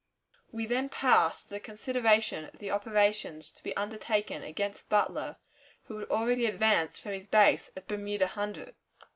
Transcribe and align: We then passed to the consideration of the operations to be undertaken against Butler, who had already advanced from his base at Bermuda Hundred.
We 0.51 0.65
then 0.65 0.89
passed 0.89 1.43
to 1.43 1.49
the 1.51 1.59
consideration 1.59 2.45
of 2.45 2.57
the 2.57 2.71
operations 2.71 3.51
to 3.51 3.61
be 3.63 3.77
undertaken 3.77 4.41
against 4.41 4.89
Butler, 4.89 5.35
who 5.83 5.99
had 5.99 6.09
already 6.09 6.47
advanced 6.47 7.03
from 7.03 7.11
his 7.11 7.27
base 7.27 7.69
at 7.77 7.87
Bermuda 7.87 8.25
Hundred. 8.25 8.73